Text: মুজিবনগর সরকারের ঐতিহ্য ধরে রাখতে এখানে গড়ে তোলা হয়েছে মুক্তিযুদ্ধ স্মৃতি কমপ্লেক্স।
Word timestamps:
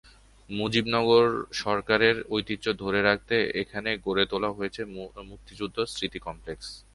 মুজিবনগর 0.49 1.27
সরকারের 1.63 2.17
ঐতিহ্য 2.35 2.65
ধরে 2.81 2.99
রাখতে 3.09 3.35
এখানে 3.61 3.89
গড়ে 4.05 4.25
তোলা 4.31 4.49
হয়েছে 4.57 4.81
মুক্তিযুদ্ধ 5.29 5.77
স্মৃতি 5.93 6.19
কমপ্লেক্স। 6.27 6.67